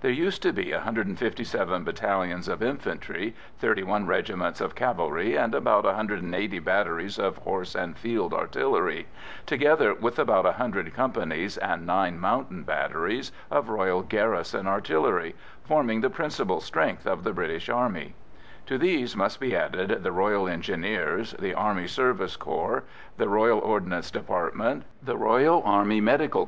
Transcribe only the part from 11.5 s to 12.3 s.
and 9